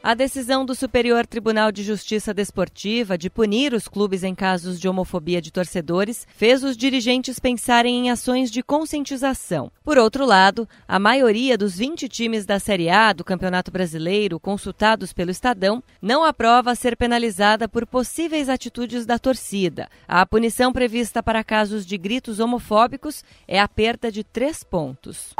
A 0.00 0.14
decisão 0.14 0.64
do 0.64 0.76
Superior 0.76 1.26
Tribunal 1.26 1.72
de 1.72 1.82
Justiça 1.82 2.32
Desportiva 2.32 3.18
de 3.18 3.28
punir 3.28 3.74
os 3.74 3.88
clubes 3.88 4.22
em 4.22 4.32
casos 4.32 4.78
de 4.78 4.88
homofobia 4.88 5.42
de 5.42 5.50
torcedores 5.50 6.26
fez 6.36 6.62
os 6.62 6.76
dirigentes 6.76 7.40
pensarem 7.40 8.06
em 8.06 8.10
ações 8.10 8.48
de 8.48 8.62
conscientização. 8.62 9.72
Por 9.82 9.98
outro 9.98 10.24
lado, 10.24 10.68
a 10.86 11.00
maioria 11.00 11.58
dos 11.58 11.76
20 11.76 12.08
times 12.08 12.46
da 12.46 12.60
Série 12.60 12.88
A 12.88 13.12
do 13.12 13.24
Campeonato 13.24 13.72
Brasileiro 13.72 14.38
consultados 14.38 15.12
pelo 15.12 15.32
Estadão 15.32 15.82
não 16.00 16.22
aprova 16.22 16.76
ser 16.76 16.96
penalizada 16.96 17.68
por 17.68 17.84
possíveis 17.84 18.48
atitudes 18.48 19.04
da 19.04 19.18
torcida. 19.18 19.88
A 20.06 20.24
punição 20.24 20.72
prevista 20.72 21.22
para 21.24 21.42
casos 21.42 21.84
de 21.84 21.98
gritos 21.98 22.38
homofóbicos 22.38 23.24
é 23.48 23.60
a 23.60 23.66
perda 23.66 24.12
de 24.12 24.22
três 24.22 24.62
pontos. 24.62 25.34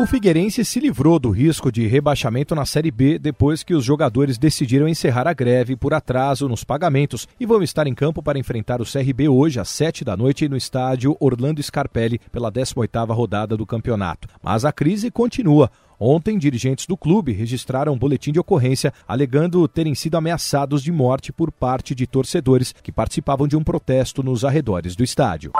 O 0.00 0.06
Figueirense 0.06 0.64
se 0.64 0.78
livrou 0.78 1.18
do 1.18 1.28
risco 1.28 1.72
de 1.72 1.84
rebaixamento 1.88 2.54
na 2.54 2.64
Série 2.64 2.92
B 2.92 3.18
depois 3.18 3.64
que 3.64 3.74
os 3.74 3.84
jogadores 3.84 4.38
decidiram 4.38 4.86
encerrar 4.86 5.26
a 5.26 5.32
greve 5.32 5.74
por 5.74 5.92
atraso 5.92 6.48
nos 6.48 6.62
pagamentos 6.62 7.26
e 7.40 7.44
vão 7.44 7.64
estar 7.64 7.84
em 7.84 7.94
campo 7.96 8.22
para 8.22 8.38
enfrentar 8.38 8.80
o 8.80 8.84
CRB 8.84 9.28
hoje 9.28 9.58
às 9.58 9.68
7 9.68 10.04
da 10.04 10.16
noite 10.16 10.48
no 10.48 10.56
estádio 10.56 11.16
Orlando 11.18 11.60
Scarpelli 11.60 12.20
pela 12.30 12.52
18ª 12.52 13.12
rodada 13.12 13.56
do 13.56 13.66
campeonato. 13.66 14.28
Mas 14.40 14.64
a 14.64 14.70
crise 14.70 15.10
continua. 15.10 15.68
Ontem, 15.98 16.38
dirigentes 16.38 16.86
do 16.86 16.96
clube 16.96 17.32
registraram 17.32 17.92
um 17.92 17.98
boletim 17.98 18.30
de 18.30 18.38
ocorrência 18.38 18.94
alegando 19.06 19.66
terem 19.66 19.96
sido 19.96 20.16
ameaçados 20.16 20.80
de 20.80 20.92
morte 20.92 21.32
por 21.32 21.50
parte 21.50 21.92
de 21.92 22.06
torcedores 22.06 22.72
que 22.72 22.92
participavam 22.92 23.48
de 23.48 23.56
um 23.56 23.64
protesto 23.64 24.22
nos 24.22 24.44
arredores 24.44 24.94
do 24.94 25.02
estádio. 25.02 25.50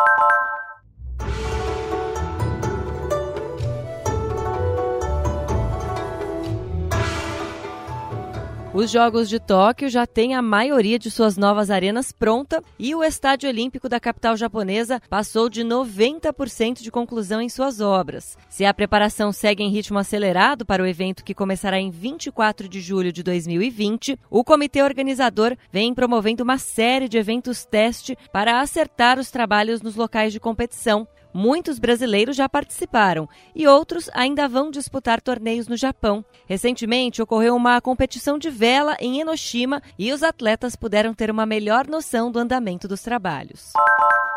Os 8.75 8.91
Jogos 8.91 9.31
de 9.31 9.41
Tóquio 9.41 9.89
já 9.89 10.07
têm 10.07 10.35
a 10.35 10.43
maioria 10.43 10.99
de 10.99 11.11
suas 11.11 11.39
novas 11.39 11.71
arenas 11.71 12.13
pronta 12.13 12.63
e 12.79 12.95
o 12.95 13.03
Estádio 13.03 13.49
Olímpico 13.49 13.89
da 13.89 13.99
capital 13.99 14.37
japonesa 14.37 15.01
passou 15.09 15.49
de 15.49 15.65
90% 15.65 16.83
de 16.83 16.91
conclusão 16.91 17.41
em 17.41 17.49
suas 17.49 17.81
obras. 17.81 18.37
Se 18.47 18.67
a 18.67 18.75
preparação 18.75 19.33
segue 19.33 19.63
em 19.63 19.71
ritmo 19.71 19.99
acelerado 19.99 20.67
para 20.67 20.83
o 20.83 20.87
evento 20.87 21.25
que 21.25 21.35
começará 21.35 21.81
em 21.81 21.91
24 21.91 22.69
de 22.69 22.79
julho 22.83 23.11
de 23.11 23.23
2020, 23.23 24.19
o 24.31 24.45
comitê 24.45 24.83
organizador 24.83 25.57
vem 25.73 25.95
promovendo 25.95 26.45
uma 26.45 26.59
série 26.59 27.09
de 27.09 27.17
eventos 27.17 27.65
teste 27.65 28.19
para 28.31 28.61
acertar 28.61 29.19
os 29.19 29.31
trabalhos 29.31 29.81
nos 29.81 29.97
locais 29.97 30.31
de 30.31 30.39
competição, 30.39 31.09
Muitos 31.33 31.79
brasileiros 31.79 32.37
já 32.37 32.49
participaram 32.49 33.29
e 33.55 33.67
outros 33.67 34.09
ainda 34.15 34.49
vão 34.49 34.71
disputar 34.71 35.21
torneios 35.21 35.69
no 35.69 35.77
Japão. 35.77 36.25
Recentemente 36.47 37.21
ocorreu 37.21 37.55
uma 37.55 37.81
competição 37.81 38.39
de 38.39 38.51
vela 38.59 38.97
em 38.99 39.21
Enoshima 39.21 39.81
e 39.97 40.13
os 40.13 40.25
atletas 40.25 40.75
puderam 40.75 41.15
ter 41.15 41.31
uma 41.31 41.47
melhor 41.47 41.87
noção 41.87 42.29
do 42.33 42.41
andamento 42.41 42.89
dos 42.89 43.01
trabalhos. 43.03 43.73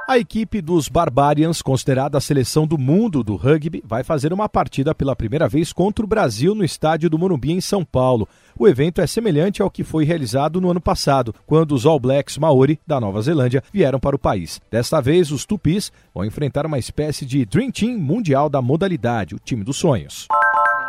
A 0.08 0.20
equipe 0.20 0.62
dos 0.62 0.88
Barbarians, 0.88 1.62
considerada 1.62 2.20
a 2.20 2.22
seleção 2.22 2.68
do 2.68 2.78
mundo 2.78 3.24
do 3.24 3.36
rugby, 3.36 3.82
vai 3.84 4.04
fazer 4.04 4.32
uma 4.32 4.48
partida 4.48 4.94
pela 4.94 5.16
primeira 5.16 5.48
vez 5.48 5.74
contra 5.74 6.06
o 6.06 6.08
Brasil 6.08 6.54
no 6.54 6.64
estádio 6.64 7.10
do 7.10 7.18
Morumbi, 7.18 7.52
em 7.52 7.62
São 7.62 7.84
Paulo. 7.84 8.28
O 8.60 8.68
evento 8.68 9.02
é 9.02 9.08
semelhante 9.08 9.62
ao 9.62 9.72
que 9.72 9.84
foi 9.84 10.04
realizado 10.04 10.62
no 10.62 10.70
ano 10.70 10.82
passado, 10.82 11.34
quando 11.48 11.74
os 11.74 11.86
All 11.86 12.00
Blacks 12.00 12.38
Maori, 12.38 12.80
da 12.86 13.00
Nova 13.00 13.22
Zelândia, 13.24 13.64
vieram 13.74 14.00
para 14.00 14.16
o 14.16 14.20
país. 14.20 14.62
Desta 14.70 15.02
vez, 15.02 15.32
os 15.32 15.46
Tupis 15.46 15.92
vão 16.14 16.26
enfrentar 16.26 16.68
uma 16.68 16.78
espécie 16.78 17.26
de 17.26 17.44
Dream 17.44 17.72
Team 17.72 17.98
mundial 17.98 18.50
da 18.50 18.62
modalidade, 18.62 19.34
o 19.34 19.40
time 19.40 19.64
dos 19.64 19.78
sonhos. 19.78 20.28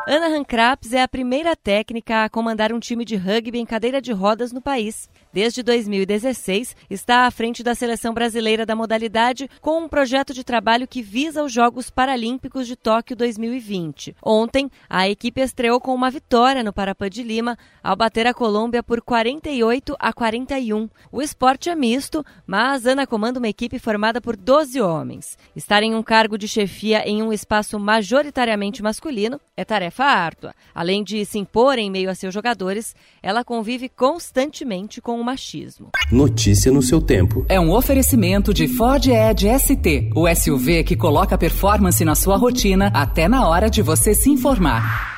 Ana 0.04 0.26
Hankraps 0.26 0.92
é 0.92 1.00
a 1.00 1.06
primeira 1.06 1.54
técnica 1.54 2.24
a 2.24 2.28
comandar 2.28 2.72
um 2.72 2.80
time 2.80 3.04
de 3.04 3.14
rugby 3.14 3.60
em 3.60 3.64
cadeira 3.64 4.02
de 4.02 4.10
rodas 4.10 4.50
no 4.50 4.60
país. 4.60 5.08
Desde 5.32 5.62
2016, 5.62 6.74
está 6.90 7.24
à 7.24 7.30
frente 7.30 7.62
da 7.62 7.72
seleção 7.72 8.12
brasileira 8.12 8.66
da 8.66 8.74
modalidade 8.74 9.48
com 9.60 9.78
um 9.78 9.88
projeto 9.88 10.34
de 10.34 10.42
trabalho 10.42 10.88
que 10.88 11.02
visa 11.02 11.44
os 11.44 11.52
Jogos 11.52 11.88
Paralímpicos 11.88 12.66
de 12.66 12.74
Tóquio 12.74 13.14
2020. 13.14 14.16
Ontem, 14.20 14.68
a 14.90 15.08
equipe 15.08 15.40
estreou 15.40 15.80
com 15.80 15.94
uma 15.94 16.10
vitória 16.10 16.64
no 16.64 16.72
Parapan 16.72 17.08
de 17.08 17.22
Lima 17.22 17.56
ao 17.80 17.94
bater 17.94 18.26
a 18.26 18.34
Colômbia 18.34 18.82
por 18.82 19.00
48 19.00 19.96
a 20.00 20.12
41. 20.12 20.90
O 21.12 21.22
esporte 21.22 21.70
é 21.70 21.76
misto, 21.76 22.26
mas 22.44 22.86
Ana 22.86 23.06
comanda 23.06 23.38
uma 23.38 23.48
equipe 23.48 23.78
formada 23.78 24.20
por 24.20 24.36
12 24.36 24.80
homens. 24.80 25.38
Estar 25.54 25.84
em 25.84 25.94
um 25.94 26.02
cargo 26.02 26.36
de 26.36 26.48
chefia 26.48 27.08
em 27.08 27.22
um 27.22 27.32
espaço 27.32 27.78
majoritariamente 27.78 28.82
masculino 28.82 29.40
é 29.56 29.64
tarefa 29.64 29.91
tarefa 29.92 30.04
árdua. 30.04 30.54
Além 30.74 31.04
de 31.04 31.24
se 31.24 31.38
impor 31.38 31.78
em 31.78 31.90
meio 31.90 32.10
a 32.10 32.14
seus 32.14 32.32
jogadores, 32.32 32.96
ela 33.22 33.44
convive 33.44 33.88
constantemente 33.88 35.00
com 35.00 35.20
o 35.20 35.24
machismo. 35.24 35.90
Notícia 36.10 36.72
no 36.72 36.82
seu 36.82 37.00
tempo. 37.00 37.44
É 37.48 37.60
um 37.60 37.70
oferecimento 37.70 38.54
de 38.54 38.66
Ford 38.66 39.06
Edge 39.06 39.46
ST, 39.58 40.10
o 40.16 40.26
SUV 40.34 40.82
que 40.82 40.96
coloca 40.96 41.38
performance 41.38 42.04
na 42.04 42.14
sua 42.14 42.36
rotina 42.36 42.90
até 42.94 43.28
na 43.28 43.46
hora 43.46 43.68
de 43.68 43.82
você 43.82 44.14
se 44.14 44.30
informar. 44.30 45.11